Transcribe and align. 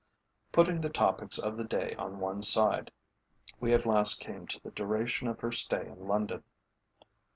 Putting 0.51 0.81
the 0.81 0.89
topics 0.89 1.37
of 1.37 1.57
the 1.57 1.63
day 1.63 1.93
on 1.93 2.19
one 2.19 2.41
side, 2.41 2.89
we 3.59 3.71
at 3.71 3.85
last 3.85 4.19
came 4.19 4.47
to 4.47 4.59
the 4.59 4.71
duration 4.71 5.27
of 5.27 5.41
her 5.41 5.51
stay 5.51 5.87
in 5.87 6.07
London. 6.07 6.43